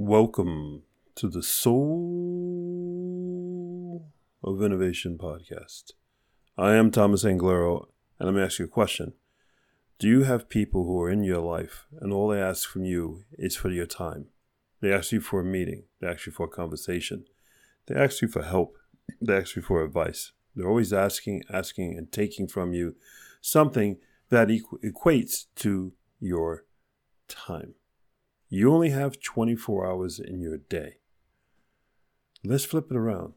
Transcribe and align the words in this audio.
Welcome 0.00 0.84
to 1.16 1.28
the 1.28 1.42
Soul 1.42 1.74
of 4.44 4.62
Innovation 4.62 5.18
podcast. 5.18 5.94
I 6.56 6.76
am 6.76 6.92
Thomas 6.92 7.24
Anglero, 7.24 7.88
and 8.20 8.28
going 8.28 8.36
to 8.36 8.44
ask 8.44 8.60
you 8.60 8.66
a 8.66 8.68
question. 8.68 9.14
Do 9.98 10.06
you 10.06 10.22
have 10.22 10.48
people 10.48 10.84
who 10.84 11.02
are 11.02 11.10
in 11.10 11.24
your 11.24 11.40
life 11.40 11.88
and 12.00 12.12
all 12.12 12.28
they 12.28 12.40
ask 12.40 12.68
from 12.68 12.84
you 12.84 13.24
is 13.32 13.56
for 13.56 13.70
your 13.70 13.86
time? 13.86 14.26
They 14.80 14.92
ask 14.92 15.10
you 15.10 15.20
for 15.20 15.40
a 15.40 15.44
meeting, 15.44 15.82
they 16.00 16.06
ask 16.06 16.26
you 16.26 16.32
for 16.32 16.46
a 16.46 16.48
conversation, 16.48 17.24
they 17.88 17.96
ask 17.96 18.22
you 18.22 18.28
for 18.28 18.44
help, 18.44 18.76
they 19.20 19.36
ask 19.36 19.56
you 19.56 19.62
for 19.62 19.82
advice. 19.82 20.30
They're 20.54 20.68
always 20.68 20.92
asking, 20.92 21.42
asking, 21.52 21.98
and 21.98 22.12
taking 22.12 22.46
from 22.46 22.72
you 22.72 22.94
something 23.40 23.96
that 24.30 24.46
equ- 24.46 24.78
equates 24.84 25.46
to 25.56 25.92
your 26.20 26.66
time. 27.26 27.74
You 28.48 28.72
only 28.72 28.90
have 28.90 29.20
24 29.20 29.86
hours 29.86 30.18
in 30.18 30.40
your 30.40 30.56
day. 30.56 30.96
Let's 32.44 32.64
flip 32.64 32.86
it 32.90 32.96
around. 32.96 33.34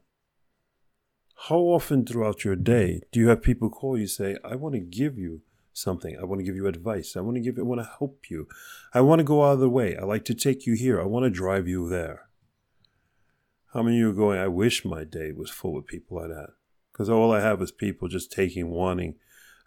How 1.48 1.58
often 1.58 2.06
throughout 2.06 2.44
your 2.44 2.56
day 2.56 3.00
do 3.10 3.20
you 3.20 3.28
have 3.28 3.42
people 3.42 3.68
call 3.68 3.98
you 3.98 4.06
say, 4.06 4.36
I 4.44 4.54
want 4.54 4.74
to 4.74 4.80
give 4.80 5.18
you 5.18 5.42
something. 5.72 6.16
I 6.20 6.24
want 6.24 6.38
to 6.38 6.44
give 6.44 6.56
you 6.56 6.66
advice. 6.66 7.16
I 7.16 7.20
want 7.20 7.36
to 7.36 7.40
give 7.40 7.58
I 7.58 7.62
want 7.62 7.80
to 7.80 7.90
help 7.98 8.30
you. 8.30 8.46
I 8.94 9.00
want 9.00 9.18
to 9.18 9.24
go 9.24 9.44
out 9.44 9.54
of 9.54 9.60
the 9.60 9.68
way. 9.68 9.96
I 9.96 10.04
like 10.04 10.24
to 10.26 10.34
take 10.34 10.66
you 10.66 10.74
here. 10.74 11.00
I 11.00 11.04
want 11.04 11.24
to 11.24 11.30
drive 11.30 11.66
you 11.66 11.88
there. 11.88 12.28
How 13.72 13.82
many 13.82 13.96
of 13.96 14.00
you 14.00 14.10
are 14.10 14.14
going, 14.14 14.38
I 14.38 14.48
wish 14.48 14.84
my 14.84 15.04
day 15.04 15.32
was 15.32 15.50
full 15.50 15.78
of 15.78 15.86
people 15.86 16.18
like 16.18 16.28
that? 16.28 16.50
Because 16.92 17.08
all 17.08 17.32
I 17.32 17.40
have 17.40 17.62
is 17.62 17.72
people 17.72 18.06
just 18.06 18.30
taking, 18.30 18.68
wanting, 18.68 19.14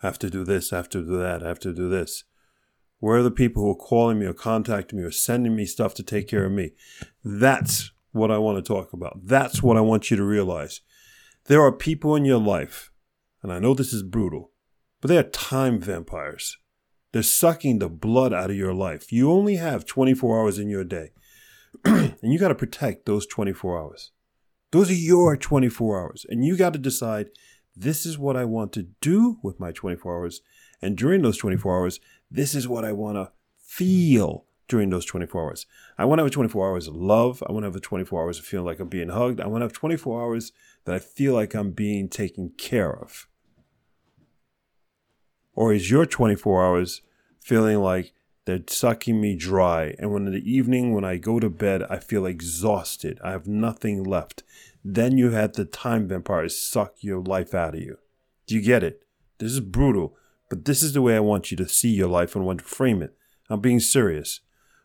I 0.04 0.08
have 0.08 0.20
to 0.20 0.30
do 0.30 0.44
this, 0.44 0.72
I 0.72 0.78
have 0.78 0.90
to 0.90 1.04
do 1.04 1.18
that, 1.18 1.44
I 1.44 1.48
have 1.48 1.60
to 1.62 1.74
do 1.74 1.90
this. 1.90 2.24
Where 3.06 3.18
are 3.18 3.22
the 3.22 3.30
people 3.30 3.62
who 3.62 3.70
are 3.70 3.76
calling 3.76 4.18
me 4.18 4.26
or 4.26 4.34
contacting 4.34 4.98
me 4.98 5.06
or 5.06 5.12
sending 5.12 5.56
me 5.56 5.68
stuff 5.68 5.94
to 5.94 6.02
take 6.02 6.28
care 6.28 6.46
of 6.46 6.52
me? 6.52 6.72
That's 7.24 7.92
what 8.14 8.32
I 8.32 8.40
want 8.40 8.58
to 8.58 8.68
talk 8.68 8.94
about. 8.94 9.20
That's 9.24 9.62
what 9.62 9.78
I 9.78 9.82
want 9.82 10.10
you 10.10 10.18
to 10.18 10.24
realize. 10.24 10.82
There 11.44 11.62
are 11.62 11.72
people 11.72 12.16
in 12.16 12.26
your 12.26 12.40
life, 12.40 12.90
and 13.44 13.54
I 13.54 13.60
know 13.60 13.76
this 13.76 13.94
is 13.94 14.02
brutal, 14.02 14.50
but 15.02 15.10
they 15.10 15.20
are 15.20 15.24
time 15.24 15.80
vampires. 15.80 16.58
They're 17.12 17.22
sucking 17.22 17.78
the 17.78 17.90
blood 17.90 18.34
out 18.34 18.50
of 18.50 18.56
your 18.56 18.74
life. 18.74 19.12
You 19.12 19.32
only 19.32 19.58
have 19.58 19.86
24 19.86 20.40
hours 20.40 20.58
in 20.58 20.70
your 20.70 20.84
day, 20.84 21.12
and 21.86 22.18
you 22.24 22.40
got 22.40 22.48
to 22.48 22.56
protect 22.56 23.06
those 23.06 23.28
24 23.28 23.80
hours. 23.80 24.14
Those 24.72 24.90
are 24.90 24.96
your 24.96 25.38
24 25.38 26.02
hours, 26.02 26.26
and 26.28 26.44
you 26.44 26.58
got 26.58 26.74
to 26.74 26.80
decide 26.80 27.30
this 27.76 28.04
is 28.04 28.18
what 28.18 28.36
I 28.36 28.46
want 28.46 28.74
to 28.74 28.88
do 29.00 29.38
with 29.44 29.60
my 29.60 29.72
24 29.72 30.16
hours. 30.16 30.42
And 30.82 30.98
during 30.98 31.22
those 31.22 31.38
24 31.38 31.80
hours, 31.80 32.00
this 32.30 32.56
is 32.56 32.68
what 32.68 32.86
I 32.86 32.92
want 32.92 33.18
to 33.18 33.32
feel 33.58 34.46
during 34.68 34.90
those 34.90 35.06
24 35.06 35.44
hours. 35.44 35.66
I 35.98 36.06
want 36.06 36.20
to 36.20 36.24
have 36.24 36.32
24 36.32 36.70
hours 36.70 36.88
of 36.88 36.96
love. 36.96 37.44
I 37.48 37.52
want 37.52 37.64
to 37.64 37.72
have 37.72 37.82
24 37.82 38.22
hours 38.22 38.40
of 38.40 38.46
feeling 38.46 38.66
like 38.66 38.80
I'm 38.80 38.88
being 38.88 39.10
hugged. 39.10 39.40
I 39.40 39.48
want 39.48 39.62
to 39.62 39.66
have 39.66 39.74
24 39.74 40.22
hours 40.22 40.52
that 40.86 40.96
I 40.96 41.00
feel 41.00 41.34
like 41.34 41.54
I'm 41.54 41.72
being 41.72 42.10
taken 42.10 42.52
care 42.58 42.92
of. 42.92 43.28
Or 45.54 45.74
is 45.74 45.90
your 45.90 46.06
24 46.06 46.66
hours 46.66 47.02
feeling 47.40 47.80
like 47.80 48.14
they're 48.46 48.60
sucking 48.68 49.22
me 49.22 49.36
dry? 49.36 49.96
And 50.00 50.12
when 50.12 50.28
in 50.28 50.34
the 50.34 50.52
evening, 50.52 50.94
when 50.94 51.06
I 51.06 51.18
go 51.18 51.40
to 51.40 51.50
bed, 51.50 51.84
I 51.84 52.00
feel 52.00 52.26
exhausted. 52.26 53.20
I 53.24 53.32
have 53.32 53.48
nothing 53.48 54.04
left. 54.04 54.44
Then 54.84 55.18
you 55.18 55.32
had 55.32 55.54
the 55.54 55.66
time 55.66 56.08
vampires 56.08 56.60
suck 56.60 56.96
your 57.02 57.22
life 57.22 57.54
out 57.54 57.76
of 57.76 57.82
you. 57.82 57.98
Do 58.48 58.56
you 58.56 58.62
get 58.62 58.84
it? 58.84 59.04
This 59.38 59.52
is 59.52 59.60
brutal. 59.60 60.16
But 60.50 60.66
this 60.66 60.84
is 60.84 60.94
the 60.94 61.02
way 61.02 61.16
I 61.16 61.22
want 61.22 61.52
you 61.52 61.58
to 61.58 61.68
see 61.68 61.90
your 61.90 62.08
life 62.08 62.36
and 62.36 62.46
want 62.46 62.60
to 62.60 62.66
frame 62.66 63.02
it. 63.02 63.16
I'm 63.50 63.62
being 63.62 63.80
serious. 63.80 64.42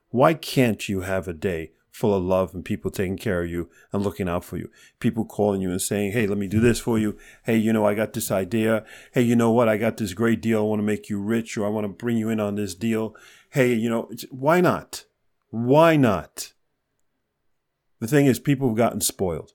Why 0.08 0.34
can't 0.34 0.88
you 0.88 1.02
have 1.02 1.28
a 1.28 1.32
day 1.32 1.72
full 1.90 2.14
of 2.14 2.22
love 2.22 2.54
and 2.54 2.64
people 2.64 2.90
taking 2.90 3.18
care 3.18 3.42
of 3.42 3.50
you 3.50 3.68
and 3.92 4.02
looking 4.02 4.28
out 4.28 4.44
for 4.44 4.56
you? 4.56 4.70
People 4.98 5.24
calling 5.24 5.60
you 5.60 5.70
and 5.70 5.80
saying, 5.80 6.12
Hey, 6.12 6.26
let 6.26 6.38
me 6.38 6.48
do 6.48 6.60
this 6.60 6.80
for 6.80 6.98
you. 6.98 7.16
Hey, 7.44 7.56
you 7.56 7.72
know, 7.72 7.86
I 7.86 7.94
got 7.94 8.12
this 8.12 8.30
idea. 8.30 8.84
Hey, 9.12 9.22
you 9.22 9.36
know 9.36 9.50
what? 9.50 9.68
I 9.68 9.76
got 9.76 9.98
this 9.98 10.14
great 10.14 10.40
deal. 10.40 10.60
I 10.60 10.62
want 10.62 10.80
to 10.80 10.86
make 10.86 11.08
you 11.08 11.20
rich 11.20 11.56
or 11.56 11.66
I 11.66 11.70
want 11.70 11.84
to 11.84 11.88
bring 11.88 12.16
you 12.16 12.28
in 12.28 12.40
on 12.40 12.54
this 12.56 12.74
deal. 12.74 13.14
Hey, 13.50 13.74
you 13.74 13.90
know, 13.90 14.10
why 14.30 14.60
not? 14.60 15.04
Why 15.50 15.96
not? 15.96 16.52
The 17.98 18.06
thing 18.06 18.26
is, 18.26 18.38
people 18.38 18.68
have 18.68 18.76
gotten 18.76 19.00
spoiled. 19.00 19.52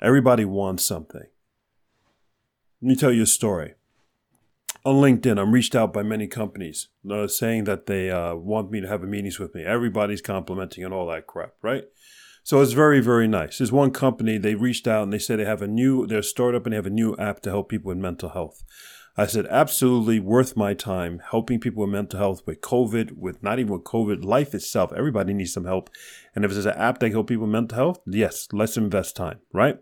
Everybody 0.00 0.44
wants 0.44 0.84
something. 0.84 1.24
Let 2.82 2.88
me 2.88 2.96
tell 2.96 3.12
you 3.12 3.24
a 3.24 3.26
story 3.26 3.74
on 4.84 4.96
LinkedIn, 4.96 5.38
I'm 5.38 5.52
reached 5.52 5.74
out 5.74 5.92
by 5.92 6.02
many 6.02 6.26
companies 6.26 6.88
uh, 7.10 7.26
saying 7.26 7.64
that 7.64 7.86
they 7.86 8.10
uh, 8.10 8.34
want 8.34 8.70
me 8.70 8.80
to 8.80 8.88
have 8.88 9.02
meetings 9.02 9.38
with 9.38 9.54
me. 9.54 9.62
Everybody's 9.62 10.22
complimenting 10.22 10.84
and 10.84 10.94
all 10.94 11.06
that 11.08 11.26
crap, 11.26 11.54
right? 11.62 11.84
So 12.42 12.62
it's 12.62 12.72
very, 12.72 13.00
very 13.00 13.28
nice. 13.28 13.58
There's 13.58 13.72
one 13.72 13.90
company, 13.90 14.38
they 14.38 14.54
reached 14.54 14.88
out 14.88 15.02
and 15.02 15.12
they 15.12 15.18
said 15.18 15.38
they 15.38 15.44
have 15.44 15.62
a 15.62 15.68
new, 15.68 16.06
they're 16.06 16.22
startup 16.22 16.64
and 16.64 16.72
they 16.72 16.76
have 16.76 16.86
a 16.86 16.90
new 16.90 17.14
app 17.16 17.40
to 17.42 17.50
help 17.50 17.68
people 17.68 17.90
with 17.90 17.98
mental 17.98 18.30
health. 18.30 18.64
I 19.16 19.26
said, 19.26 19.46
absolutely 19.50 20.18
worth 20.18 20.56
my 20.56 20.72
time 20.72 21.20
helping 21.30 21.60
people 21.60 21.82
with 21.82 21.92
mental 21.92 22.18
health, 22.18 22.42
with 22.46 22.62
COVID, 22.62 23.18
with 23.18 23.42
not 23.42 23.58
even 23.58 23.72
with 23.72 23.84
COVID, 23.84 24.24
life 24.24 24.54
itself. 24.54 24.92
Everybody 24.96 25.34
needs 25.34 25.52
some 25.52 25.66
help. 25.66 25.90
And 26.34 26.44
if 26.44 26.52
there's 26.52 26.64
an 26.64 26.78
app 26.78 27.00
that 27.00 27.06
can 27.06 27.12
help 27.12 27.26
people 27.26 27.44
with 27.44 27.52
mental 27.52 27.76
health, 27.76 28.00
yes, 28.06 28.48
let's 28.52 28.78
invest 28.78 29.16
time, 29.16 29.40
right? 29.52 29.76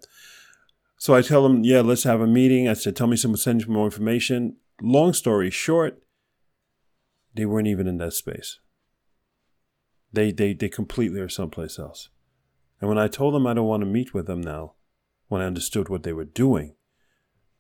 So 0.97 1.15
I 1.15 1.23
tell 1.23 1.45
them, 1.45 1.63
yeah, 1.63 1.83
let's 1.83 2.03
have 2.03 2.21
a 2.21 2.27
meeting. 2.27 2.69
I 2.69 2.73
said, 2.73 2.97
tell 2.97 3.07
me 3.07 3.17
some, 3.17 3.37
send 3.37 3.69
me 3.69 3.73
more 3.73 3.85
information 3.85 4.57
long 4.81 5.13
story 5.13 5.51
short, 5.51 6.03
they 7.35 7.47
weren't 7.47 7.69
even 7.69 7.87
in 7.87 7.99
that 7.99 8.13
space. 8.13 8.59
They, 10.13 10.33
they, 10.33 10.55
they 10.55 10.69
completely 10.69 11.21
are 11.21 11.29
someplace 11.29 11.79
else. 11.79 12.09
And 12.81 12.89
when 12.89 12.99
I 12.99 13.09
told 13.09 13.35
them 13.35 13.47
I 13.47 13.55
don't 13.55 13.67
want 13.67 13.83
to 13.83 13.87
meet 13.87 14.15
with 14.15 14.27
them 14.27 14.41
now, 14.41 14.75
when 15.29 15.43
I 15.43 15.47
understood 15.47 15.89
what 15.89 16.03
they 16.03 16.13
were 16.13 16.25
doing, 16.25 16.75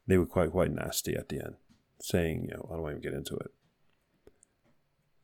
they 0.06 0.17
were 0.17 0.27
quite, 0.27 0.53
quite 0.53 0.73
nasty 0.73 1.15
at 1.15 1.29
the 1.29 1.37
end, 1.37 1.56
saying, 2.01 2.47
you 2.49 2.56
know, 2.56 2.67
I 2.71 2.75
don't 2.75 2.83
want 2.83 3.03
to 3.03 3.09
get 3.09 3.17
into 3.17 3.37
it. 3.37 3.50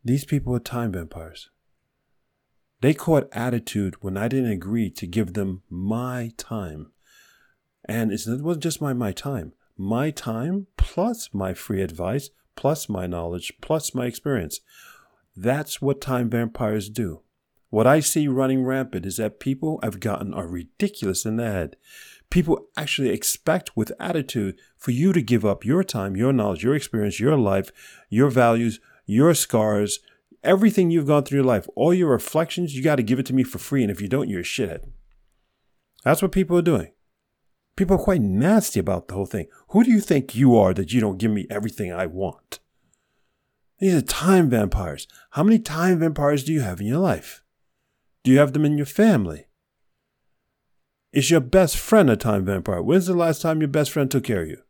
These 0.04 0.26
people 0.26 0.54
are 0.54 0.60
time 0.60 0.92
vampires. 0.92 1.48
They 2.82 2.92
caught 2.92 3.30
attitude 3.32 4.02
when 4.02 4.18
I 4.18 4.28
didn't 4.28 4.50
agree 4.50 4.90
to 4.90 5.06
give 5.06 5.32
them 5.32 5.62
my 5.70 6.32
time. 6.36 6.92
And 7.86 8.12
it 8.12 8.20
wasn't 8.26 8.62
just 8.62 8.82
my, 8.82 8.92
my 8.92 9.12
time 9.12 9.54
my 9.76 10.10
time 10.10 10.66
plus 10.76 11.30
my 11.32 11.54
free 11.54 11.82
advice 11.82 12.30
plus 12.56 12.88
my 12.88 13.06
knowledge 13.06 13.52
plus 13.60 13.94
my 13.94 14.06
experience. 14.06 14.60
That's 15.36 15.82
what 15.82 16.00
time 16.00 16.30
vampires 16.30 16.88
do. 16.88 17.22
What 17.70 17.86
I 17.86 17.98
see 17.98 18.28
running 18.28 18.62
rampant 18.62 19.04
is 19.04 19.16
that 19.16 19.40
people 19.40 19.80
I've 19.82 19.98
gotten 19.98 20.32
are 20.32 20.46
ridiculous 20.46 21.26
in 21.26 21.36
the 21.36 21.50
head. 21.50 21.76
People 22.30 22.68
actually 22.76 23.10
expect 23.10 23.76
with 23.76 23.90
attitude 23.98 24.60
for 24.78 24.92
you 24.92 25.12
to 25.12 25.20
give 25.20 25.44
up 25.44 25.64
your 25.64 25.82
time, 25.82 26.16
your 26.16 26.32
knowledge, 26.32 26.62
your 26.62 26.76
experience, 26.76 27.18
your 27.18 27.36
life, 27.36 27.72
your 28.08 28.30
values, 28.30 28.78
your 29.06 29.34
scars, 29.34 29.98
everything 30.44 30.90
you've 30.90 31.08
gone 31.08 31.24
through 31.24 31.38
your 31.38 31.44
life, 31.44 31.66
all 31.74 31.92
your 31.92 32.10
reflections, 32.10 32.76
you 32.76 32.82
got 32.82 32.96
to 32.96 33.02
give 33.02 33.18
it 33.18 33.26
to 33.26 33.34
me 33.34 33.42
for 33.42 33.58
free. 33.58 33.82
And 33.82 33.90
if 33.90 34.00
you 34.00 34.08
don't, 34.08 34.28
you're 34.28 34.40
a 34.40 34.44
shithead. 34.44 34.88
That's 36.04 36.22
what 36.22 36.32
people 36.32 36.56
are 36.56 36.62
doing. 36.62 36.92
People 37.76 37.96
are 37.96 38.04
quite 38.04 38.20
nasty 38.20 38.78
about 38.78 39.08
the 39.08 39.14
whole 39.14 39.26
thing. 39.26 39.46
Who 39.68 39.82
do 39.82 39.90
you 39.90 40.00
think 40.00 40.34
you 40.34 40.56
are 40.56 40.72
that 40.74 40.92
you 40.92 41.00
don't 41.00 41.18
give 41.18 41.30
me 41.30 41.46
everything 41.50 41.92
I 41.92 42.06
want? 42.06 42.60
These 43.80 43.94
are 43.94 44.02
time 44.02 44.48
vampires. 44.48 45.08
How 45.30 45.42
many 45.42 45.58
time 45.58 45.98
vampires 45.98 46.44
do 46.44 46.52
you 46.52 46.60
have 46.60 46.80
in 46.80 46.86
your 46.86 47.00
life? 47.00 47.42
Do 48.22 48.30
you 48.30 48.38
have 48.38 48.52
them 48.52 48.64
in 48.64 48.76
your 48.76 48.86
family? 48.86 49.46
Is 51.12 51.30
your 51.30 51.40
best 51.40 51.76
friend 51.76 52.08
a 52.08 52.16
time 52.16 52.44
vampire? 52.44 52.82
When's 52.82 53.06
the 53.06 53.14
last 53.14 53.42
time 53.42 53.60
your 53.60 53.68
best 53.68 53.90
friend 53.90 54.10
took 54.10 54.24
care 54.24 54.42
of 54.42 54.48
you? 54.48 54.62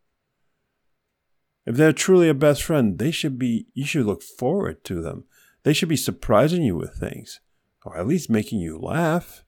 If 1.67 1.77
they're 1.77 1.93
truly 1.93 2.29
a 2.29 2.35
best 2.35 2.63
friend, 2.63 2.99
they 2.99 3.11
should 3.11 3.39
be 3.39 3.67
you 3.75 3.85
should 3.85 4.07
look 4.07 4.23
forward 4.23 4.85
to 4.85 5.01
them. 5.01 5.25
They 5.63 5.73
should 5.73 5.89
be 5.89 5.97
surprising 5.97 6.63
you 6.63 6.77
with 6.77 6.95
things, 6.95 7.41
or 7.85 7.97
at 7.97 8.07
least 8.07 8.29
making 8.29 8.61
you 8.61 8.79
laugh. 8.79 9.44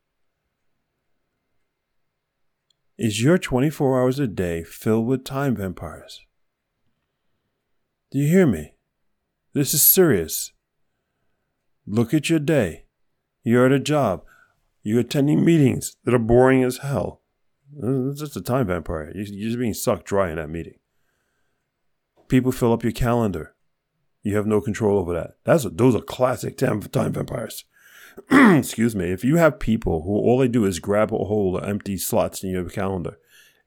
Is 2.99 3.23
your 3.23 3.37
24 3.37 4.01
hours 4.01 4.19
a 4.19 4.27
day 4.27 4.63
filled 4.63 5.07
with 5.07 5.23
time 5.23 5.55
vampires? 5.57 6.25
Do 8.11 8.19
you 8.19 8.27
hear 8.27 8.47
me? 8.47 8.73
This 9.53 9.75
is 9.75 9.83
serious. 9.83 10.53
Look 11.87 12.15
at 12.15 12.31
your 12.31 12.39
day. 12.39 12.87
You're 13.43 13.67
at 13.67 13.73
a 13.73 13.79
job. 13.79 14.25
You're 14.83 15.01
attending 15.01 15.45
meetings 15.45 15.97
that 16.05 16.15
are 16.15 16.19
boring 16.19 16.63
as 16.63 16.79
hell. 16.79 17.21
It's 17.79 18.21
just 18.21 18.37
a 18.37 18.41
time 18.41 18.69
vampire. 18.69 19.13
You're 19.15 19.27
just 19.27 19.59
being 19.59 19.75
sucked 19.75 20.07
dry 20.07 20.31
in 20.31 20.37
that 20.37 20.49
meeting. 20.49 20.79
People 22.29 22.51
fill 22.51 22.73
up 22.73 22.83
your 22.83 22.93
calendar. 22.93 23.55
You 24.23 24.37
have 24.37 24.47
no 24.47 24.63
control 24.63 24.99
over 24.99 25.13
that. 25.13 25.35
That's 25.45 25.67
those 25.71 25.95
are 25.95 26.01
classic 26.01 26.57
time, 26.57 26.81
time 26.81 27.13
vampires. 27.13 27.65
excuse 28.31 28.97
me, 28.97 29.11
if 29.11 29.25
you 29.25 29.37
have 29.37 29.59
people 29.59 30.03
who 30.03 30.11
all 30.11 30.39
they 30.39 30.49
do 30.49 30.65
is 30.65 30.79
grab 30.79 31.13
a 31.13 31.19
hold 31.19 31.57
of 31.57 31.69
empty 31.69 31.97
slots 31.97 32.43
in 32.43 32.51
your 32.51 32.69
calendar, 32.69 33.19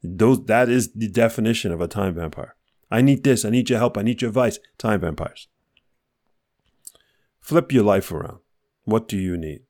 those 0.01 0.45
that 0.45 0.69
is 0.69 0.93
the 0.93 1.07
definition 1.07 1.71
of 1.71 1.81
a 1.81 1.87
time 1.87 2.15
vampire. 2.15 2.55
I 2.91 3.01
need 3.01 3.23
this, 3.23 3.45
I 3.45 3.49
need 3.49 3.69
your 3.69 3.79
help, 3.79 3.97
I 3.97 4.01
need 4.01 4.21
your 4.21 4.29
advice. 4.29 4.59
Time 4.77 5.01
vampires. 5.01 5.47
Flip 7.39 7.71
your 7.71 7.83
life 7.83 8.11
around. 8.11 8.39
What 8.83 9.07
do 9.07 9.17
you 9.17 9.37
need? 9.37 9.61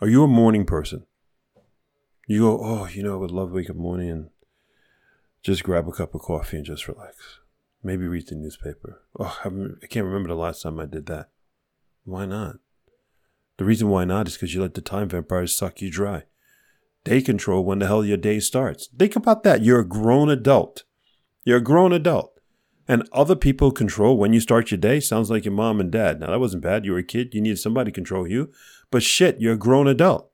Are 0.00 0.08
you 0.08 0.24
a 0.24 0.28
morning 0.28 0.64
person? 0.64 1.06
You 2.26 2.40
go, 2.40 2.60
oh, 2.62 2.88
you 2.88 3.02
know, 3.02 3.14
I 3.14 3.16
would 3.16 3.30
love 3.30 3.50
to 3.50 3.54
wake 3.54 3.70
up 3.70 3.76
morning 3.76 4.10
and 4.10 4.30
just 5.42 5.62
grab 5.62 5.88
a 5.88 5.92
cup 5.92 6.14
of 6.14 6.22
coffee 6.22 6.56
and 6.56 6.66
just 6.66 6.88
relax. 6.88 7.40
Maybe 7.82 8.06
read 8.06 8.28
the 8.28 8.34
newspaper. 8.34 9.02
Oh, 9.18 9.38
I, 9.44 9.48
I 9.48 9.86
can't 9.86 10.06
remember 10.06 10.28
the 10.28 10.34
last 10.34 10.62
time 10.62 10.78
I 10.78 10.86
did 10.86 11.06
that. 11.06 11.30
Why 12.04 12.26
not? 12.26 12.56
The 13.60 13.66
reason 13.66 13.90
why 13.90 14.06
not 14.06 14.26
is 14.26 14.36
because 14.36 14.54
you 14.54 14.62
let 14.62 14.72
the 14.72 14.80
time 14.80 15.10
vampires 15.10 15.54
suck 15.54 15.82
you 15.82 15.90
dry. 15.90 16.22
They 17.04 17.20
control 17.20 17.62
when 17.62 17.78
the 17.78 17.88
hell 17.88 18.02
your 18.02 18.16
day 18.16 18.40
starts. 18.40 18.88
Think 18.98 19.16
about 19.16 19.42
that. 19.42 19.62
You're 19.62 19.80
a 19.80 19.86
grown 19.86 20.30
adult. 20.30 20.84
You're 21.44 21.58
a 21.58 21.62
grown 21.62 21.92
adult. 21.92 22.40
And 22.88 23.06
other 23.12 23.36
people 23.36 23.70
control 23.70 24.16
when 24.16 24.32
you 24.32 24.40
start 24.40 24.70
your 24.70 24.78
day. 24.78 24.98
Sounds 24.98 25.30
like 25.30 25.44
your 25.44 25.52
mom 25.52 25.78
and 25.78 25.92
dad. 25.92 26.20
Now, 26.20 26.30
that 26.30 26.40
wasn't 26.40 26.62
bad. 26.62 26.86
You 26.86 26.92
were 26.92 27.00
a 27.00 27.02
kid. 27.02 27.34
You 27.34 27.42
needed 27.42 27.58
somebody 27.58 27.90
to 27.90 27.94
control 27.94 28.26
you. 28.26 28.50
But 28.90 29.02
shit, 29.02 29.42
you're 29.42 29.52
a 29.52 29.58
grown 29.58 29.88
adult 29.88 30.30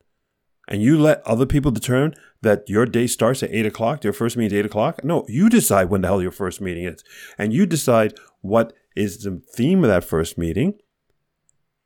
and 0.68 0.80
you 0.80 0.96
let 0.96 1.20
other 1.26 1.46
people 1.46 1.72
determine 1.72 2.14
that 2.42 2.62
your 2.68 2.86
day 2.86 3.08
starts 3.08 3.42
at 3.42 3.50
eight 3.50 3.66
o'clock, 3.66 4.04
your 4.04 4.12
first 4.12 4.36
meeting 4.36 4.56
at 4.56 4.60
eight 4.60 4.66
o'clock. 4.66 5.02
No, 5.02 5.24
you 5.26 5.50
decide 5.50 5.90
when 5.90 6.02
the 6.02 6.06
hell 6.06 6.22
your 6.22 6.30
first 6.30 6.60
meeting 6.60 6.84
is. 6.84 7.02
And 7.36 7.52
you 7.52 7.66
decide 7.66 8.14
what 8.40 8.72
is 8.94 9.24
the 9.24 9.42
theme 9.52 9.82
of 9.82 9.88
that 9.88 10.04
first 10.04 10.38
meeting 10.38 10.74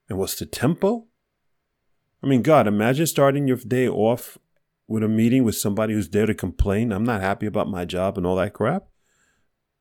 and 0.07 0.19
what's 0.19 0.39
the 0.39 0.45
tempo. 0.45 1.07
I 2.23 2.27
mean, 2.27 2.43
God, 2.43 2.67
imagine 2.67 3.07
starting 3.07 3.49
your 3.49 3.57
day 3.57 3.89
off 3.89 4.39
with 4.87 5.03
a 5.03 5.09
meeting 5.09 5.45
with 5.45 5.57
somebody 5.57 5.95
who's 5.95 6.11
there 6.11 6.27
to 6.27 6.35
complain. 6.35 6.93
I'm 6.93 7.05
not 7.05 7.21
happy 7.21 7.47
about 7.47 7.69
my 7.69 7.85
job 7.85 8.19
and 8.19 8.27
all 8.27 8.37
that 8.37 8.53
crap. 8.53 8.89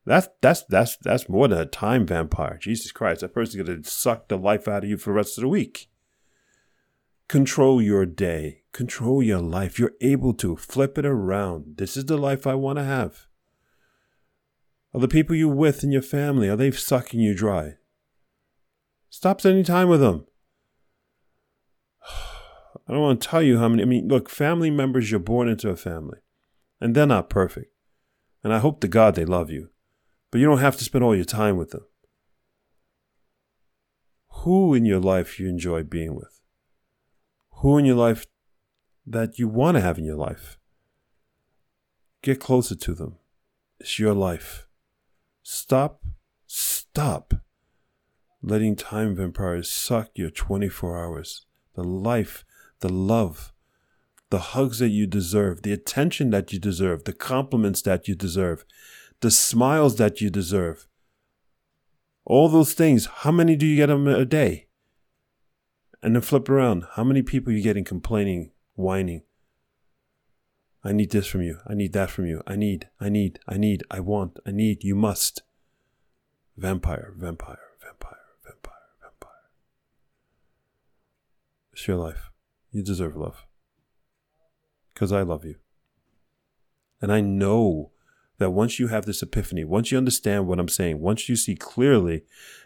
That's 0.06 0.28
that's 0.40 0.62
that's 0.64 0.96
that's 0.96 1.28
more 1.28 1.46
than 1.48 1.58
a 1.58 1.66
time 1.66 2.06
vampire. 2.06 2.58
Jesus 2.58 2.90
Christ, 2.90 3.20
that 3.20 3.34
person's 3.34 3.62
gonna 3.62 3.84
suck 3.84 4.28
the 4.28 4.38
life 4.38 4.66
out 4.66 4.84
of 4.84 4.90
you 4.90 4.96
for 4.96 5.10
the 5.10 5.14
rest 5.14 5.36
of 5.36 5.42
the 5.42 5.48
week. 5.48 5.88
Control 7.28 7.82
your 7.82 8.06
day. 8.06 8.62
Control 8.72 9.22
your 9.22 9.40
life. 9.40 9.78
You're 9.78 9.94
able 10.00 10.32
to 10.34 10.56
flip 10.56 10.96
it 10.96 11.06
around. 11.06 11.76
This 11.76 11.96
is 11.96 12.06
the 12.06 12.16
life 12.16 12.46
I 12.46 12.54
want 12.54 12.78
to 12.78 12.84
have. 12.84 13.26
Are 14.92 15.00
the 15.00 15.08
people 15.08 15.36
you're 15.36 15.54
with 15.54 15.84
in 15.84 15.92
your 15.92 16.02
family, 16.02 16.48
are 16.48 16.56
they 16.56 16.70
sucking 16.72 17.20
you 17.20 17.34
dry? 17.34 17.74
Stop 19.08 19.40
spending 19.40 19.64
time 19.64 19.88
with 19.88 20.00
them. 20.00 20.26
I 22.90 22.94
don't 22.94 23.02
want 23.02 23.22
to 23.22 23.28
tell 23.28 23.42
you 23.42 23.58
how 23.58 23.68
many. 23.68 23.82
I 23.82 23.86
mean, 23.86 24.08
look, 24.08 24.28
family 24.28 24.70
members, 24.70 25.10
you're 25.10 25.20
born 25.20 25.48
into 25.48 25.70
a 25.70 25.76
family, 25.76 26.18
and 26.80 26.94
they're 26.94 27.06
not 27.06 27.30
perfect. 27.30 27.72
And 28.42 28.52
I 28.52 28.58
hope 28.58 28.80
to 28.80 28.88
God 28.88 29.14
they 29.14 29.24
love 29.24 29.50
you, 29.50 29.70
but 30.30 30.40
you 30.40 30.46
don't 30.46 30.58
have 30.58 30.76
to 30.78 30.84
spend 30.84 31.04
all 31.04 31.14
your 31.14 31.24
time 31.24 31.56
with 31.56 31.70
them. 31.70 31.86
Who 34.42 34.74
in 34.74 34.84
your 34.84 35.00
life 35.00 35.38
you 35.38 35.48
enjoy 35.48 35.84
being 35.84 36.16
with? 36.16 36.40
who 37.60 37.76
in 37.76 37.84
your 37.84 37.96
life 37.96 38.26
that 39.06 39.38
you 39.38 39.46
want 39.46 39.76
to 39.76 39.80
have 39.80 39.98
in 39.98 40.04
your 40.04 40.16
life. 40.16 40.58
Get 42.22 42.40
closer 42.40 42.74
to 42.74 42.94
them. 42.94 43.16
It's 43.78 43.98
your 43.98 44.14
life. 44.14 44.66
Stop, 45.42 46.02
stop 46.46 47.34
letting 48.42 48.76
time 48.76 49.14
vampires 49.14 49.68
suck 49.68 50.10
your 50.14 50.30
24 50.30 51.04
hours. 51.04 51.46
The 51.74 51.84
life, 51.84 52.44
the 52.80 52.88
love, 52.88 53.52
the 54.30 54.38
hugs 54.38 54.78
that 54.78 54.88
you 54.88 55.06
deserve, 55.06 55.62
the 55.62 55.72
attention 55.72 56.30
that 56.30 56.52
you 56.52 56.58
deserve, 56.58 57.04
the 57.04 57.12
compliments 57.12 57.82
that 57.82 58.08
you 58.08 58.14
deserve, 58.14 58.64
the 59.20 59.30
smiles 59.30 59.96
that 59.96 60.20
you 60.20 60.30
deserve. 60.30 60.86
All 62.24 62.48
those 62.48 62.74
things, 62.74 63.06
how 63.06 63.32
many 63.32 63.56
do 63.56 63.66
you 63.66 63.76
get 63.76 63.86
them 63.86 64.06
a 64.06 64.24
day? 64.24 64.68
And 66.02 66.14
then 66.14 66.22
flip 66.22 66.48
around. 66.48 66.86
How 66.94 67.04
many 67.04 67.22
people 67.22 67.52
are 67.52 67.56
you 67.56 67.62
getting 67.62 67.84
complaining, 67.84 68.52
whining? 68.74 69.22
I 70.82 70.92
need 70.92 71.10
this 71.10 71.26
from 71.26 71.42
you. 71.42 71.58
I 71.66 71.74
need 71.74 71.92
that 71.92 72.10
from 72.10 72.26
you. 72.26 72.42
I 72.46 72.56
need, 72.56 72.88
I 72.98 73.10
need, 73.10 73.38
I 73.46 73.58
need, 73.58 73.82
I 73.90 74.00
want, 74.00 74.38
I 74.46 74.50
need, 74.50 74.82
you 74.82 74.94
must. 74.94 75.42
Vampire, 76.56 77.12
vampire, 77.16 77.58
vampire, 77.82 78.18
vampire, 78.44 78.74
vampire. 79.02 79.50
It's 81.72 81.86
your 81.86 81.98
life. 81.98 82.30
You 82.70 82.82
deserve 82.82 83.16
love. 83.16 83.46
Because 84.94 85.12
I 85.12 85.22
love 85.22 85.44
you. 85.44 85.56
And 87.00 87.12
I 87.12 87.20
know 87.20 87.92
that 88.38 88.50
once 88.50 88.78
you 88.78 88.88
have 88.88 89.06
this 89.06 89.22
epiphany, 89.22 89.64
once 89.64 89.90
you 89.90 89.98
understand 89.98 90.46
what 90.46 90.58
I'm 90.58 90.68
saying, 90.68 91.00
once 91.00 91.28
you 91.28 91.36
see 91.36 91.56
clearly 91.56 92.24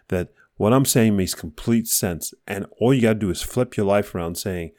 that 0.08 0.30
what 0.56 0.72
I'm 0.72 0.84
saying 0.84 1.16
makes 1.16 1.34
complete 1.34 1.88
sense. 1.88 2.32
And 2.46 2.66
all 2.78 2.94
you 2.94 3.02
got 3.02 3.14
to 3.14 3.18
do 3.18 3.30
is 3.30 3.42
flip 3.42 3.76
your 3.76 3.86
life 3.86 4.14
around 4.14 4.36
saying, 4.36 4.72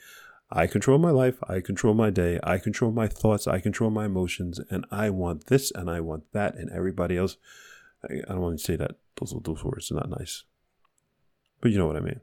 I 0.51 0.67
control 0.67 0.97
my 0.97 1.11
life. 1.11 1.37
I 1.49 1.59
control 1.59 1.93
my 1.93 2.09
day. 2.09 2.39
I 2.43 2.59
control 2.59 2.91
my 2.91 3.07
thoughts. 3.07 3.47
I 3.47 3.59
control 3.59 3.89
my 3.89 4.05
emotions. 4.05 4.59
And 4.69 4.85
I 4.91 5.09
want 5.09 5.47
this 5.47 5.71
and 5.71 5.89
I 5.89 5.99
want 5.99 6.31
that. 6.33 6.55
And 6.55 6.71
everybody 6.71 7.17
else, 7.17 7.37
I, 8.09 8.21
don't 8.29 8.41
want 8.41 8.59
to 8.59 8.63
say 8.63 8.75
that. 8.75 8.91
Those, 9.19 9.35
those 9.43 9.63
words 9.63 9.91
are 9.91 9.95
not 9.95 10.09
nice. 10.09 10.43
But 11.61 11.71
you 11.71 11.77
know 11.77 11.87
what 11.87 11.97
I 11.97 12.01
mean. 12.01 12.21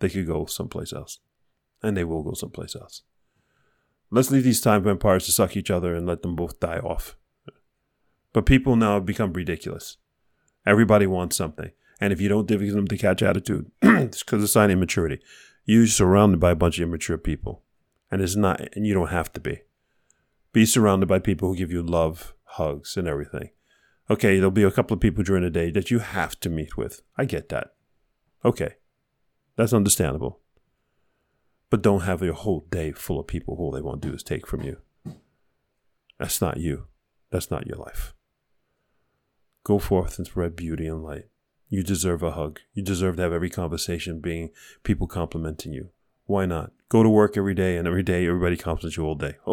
They 0.00 0.08
could 0.08 0.26
go 0.26 0.46
someplace 0.46 0.92
else. 0.92 1.20
And 1.82 1.96
they 1.96 2.04
will 2.04 2.22
go 2.22 2.34
someplace 2.34 2.76
else. 2.76 3.02
Let's 4.10 4.30
leave 4.30 4.44
these 4.44 4.60
time 4.60 4.84
vampires 4.84 5.24
to 5.26 5.32
suck 5.32 5.56
each 5.56 5.70
other 5.70 5.94
and 5.94 6.06
let 6.06 6.22
them 6.22 6.36
both 6.36 6.60
die 6.60 6.78
off. 6.78 7.16
But 8.32 8.46
people 8.46 8.76
now 8.76 8.94
have 8.94 9.06
become 9.06 9.32
ridiculous. 9.32 9.96
Everybody 10.66 11.06
wants 11.06 11.36
something. 11.36 11.70
And 12.00 12.12
if 12.12 12.20
you 12.20 12.28
don't 12.28 12.46
give 12.46 12.60
them 12.60 12.86
the 12.86 12.98
catch 12.98 13.22
attitude, 13.22 13.70
it's 13.82 14.22
because 14.22 14.42
a 14.42 14.48
sign 14.48 14.70
of 14.70 14.76
immaturity. 14.76 15.20
You're 15.64 15.86
surrounded 15.86 16.40
by 16.40 16.50
a 16.50 16.56
bunch 16.56 16.78
of 16.78 16.88
immature 16.88 17.18
people. 17.18 17.62
And 18.10 18.20
it's 18.20 18.36
not, 18.36 18.60
and 18.74 18.86
you 18.86 18.92
don't 18.92 19.08
have 19.08 19.32
to 19.32 19.40
be. 19.40 19.62
Be 20.52 20.66
surrounded 20.66 21.06
by 21.06 21.18
people 21.18 21.48
who 21.48 21.56
give 21.56 21.72
you 21.72 21.82
love, 21.82 22.34
hugs, 22.44 22.96
and 22.96 23.08
everything. 23.08 23.50
Okay, 24.10 24.36
there'll 24.36 24.50
be 24.50 24.64
a 24.64 24.70
couple 24.70 24.94
of 24.94 25.00
people 25.00 25.24
during 25.24 25.42
the 25.42 25.50
day 25.50 25.70
that 25.70 25.90
you 25.90 26.00
have 26.00 26.38
to 26.40 26.50
meet 26.50 26.76
with. 26.76 27.00
I 27.16 27.24
get 27.24 27.48
that. 27.48 27.72
Okay, 28.44 28.74
that's 29.56 29.72
understandable. 29.72 30.41
But 31.72 31.80
don't 31.80 32.02
have 32.02 32.20
your 32.20 32.34
whole 32.34 32.66
day 32.70 32.92
full 32.92 33.18
of 33.18 33.26
people 33.26 33.56
who 33.56 33.62
all 33.62 33.70
they 33.70 33.80
want 33.80 34.02
to 34.02 34.08
do 34.08 34.14
is 34.14 34.22
take 34.22 34.46
from 34.46 34.60
you. 34.60 34.76
That's 36.18 36.38
not 36.38 36.58
you. 36.58 36.88
That's 37.30 37.50
not 37.50 37.66
your 37.66 37.78
life. 37.78 38.12
Go 39.64 39.78
forth 39.78 40.18
and 40.18 40.26
spread 40.26 40.54
beauty 40.54 40.86
and 40.86 41.02
light. 41.02 41.28
You 41.70 41.82
deserve 41.82 42.22
a 42.22 42.32
hug. 42.32 42.60
You 42.74 42.82
deserve 42.82 43.16
to 43.16 43.22
have 43.22 43.32
every 43.32 43.48
conversation 43.48 44.20
being 44.20 44.50
people 44.82 45.06
complimenting 45.06 45.72
you. 45.72 45.88
Why 46.26 46.44
not? 46.44 46.72
Go 46.90 47.02
to 47.02 47.08
work 47.08 47.38
every 47.38 47.54
day 47.54 47.78
and 47.78 47.88
every 47.88 48.02
day 48.02 48.26
everybody 48.26 48.58
compliments 48.58 48.98
you 48.98 49.06
all 49.06 49.14
day. 49.14 49.36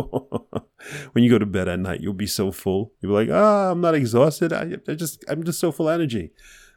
when 1.13 1.23
you 1.23 1.29
go 1.29 1.39
to 1.39 1.45
bed 1.45 1.69
at 1.69 1.79
night, 1.79 2.01
you'll 2.01 2.11
be 2.11 2.27
so 2.27 2.51
full. 2.51 2.91
You'll 2.99 3.13
be 3.13 3.27
like, 3.27 3.33
ah, 3.33 3.71
I'm 3.71 3.79
not 3.79 3.95
exhausted. 3.95 4.51
I, 4.51 4.73
I 4.89 4.95
just, 4.95 5.23
I'm 5.29 5.45
just 5.45 5.61
so 5.61 5.71
full 5.71 5.87
of 5.87 5.93
energy. 5.93 6.31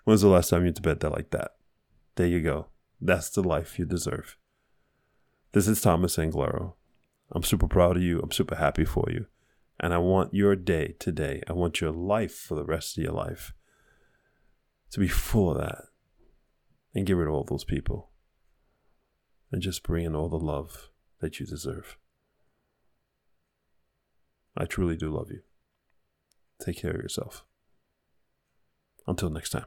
When's 0.04 0.20
the 0.20 0.28
last 0.28 0.50
time 0.50 0.60
you 0.60 0.66
went 0.66 0.76
to 0.76 0.82
bed 0.82 1.00
that 1.00 1.10
like 1.10 1.30
that? 1.30 1.56
There 2.14 2.28
you 2.28 2.42
go. 2.42 2.68
That's 3.00 3.28
the 3.28 3.42
life 3.42 3.76
you 3.76 3.86
deserve. 3.86 4.36
This 5.52 5.68
is 5.68 5.82
Thomas 5.82 6.16
Anglero. 6.16 6.74
I'm 7.30 7.42
super 7.42 7.68
proud 7.68 7.98
of 7.98 8.02
you. 8.02 8.20
I'm 8.20 8.30
super 8.30 8.54
happy 8.54 8.86
for 8.86 9.04
you. 9.10 9.26
And 9.78 9.92
I 9.92 9.98
want 9.98 10.32
your 10.32 10.56
day 10.56 10.94
today. 10.98 11.42
I 11.46 11.52
want 11.52 11.78
your 11.78 11.90
life 11.90 12.34
for 12.34 12.54
the 12.54 12.64
rest 12.64 12.96
of 12.96 13.04
your 13.04 13.12
life 13.12 13.52
to 14.92 15.00
be 15.00 15.08
full 15.08 15.50
of 15.50 15.58
that 15.58 15.84
and 16.94 17.06
get 17.06 17.16
rid 17.16 17.28
of 17.28 17.34
all 17.34 17.44
those 17.44 17.64
people 17.64 18.10
and 19.50 19.60
just 19.60 19.82
bring 19.82 20.06
in 20.06 20.16
all 20.16 20.30
the 20.30 20.38
love 20.38 20.88
that 21.20 21.38
you 21.38 21.44
deserve. 21.44 21.98
I 24.56 24.64
truly 24.64 24.96
do 24.96 25.10
love 25.10 25.30
you. 25.30 25.40
Take 26.64 26.78
care 26.78 26.92
of 26.92 27.02
yourself. 27.02 27.44
Until 29.06 29.28
next 29.28 29.50
time. 29.50 29.66